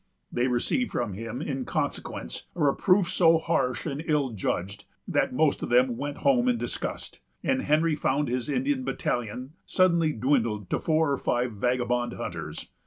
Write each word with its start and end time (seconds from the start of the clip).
They 0.31 0.47
received 0.47 0.89
from 0.89 1.13
him, 1.13 1.43
in 1.43 1.63
consequence, 1.63 2.47
a 2.55 2.63
reproof 2.63 3.07
so 3.11 3.37
harsh 3.37 3.85
and 3.85 4.01
ill 4.07 4.31
judged, 4.31 4.85
that 5.07 5.31
most 5.31 5.61
of 5.61 5.69
them 5.69 5.95
went 5.95 6.17
home 6.25 6.47
in 6.49 6.57
disgust; 6.57 7.21
and 7.43 7.61
Henry 7.61 7.95
found 7.95 8.27
his 8.27 8.49
Indian 8.49 8.83
battalion 8.83 9.51
suddenly 9.63 10.11
dwindled 10.11 10.71
to 10.71 10.79
four 10.79 11.11
or 11.11 11.17
five 11.19 11.51
vagabond 11.51 12.13
hunters. 12.13 12.71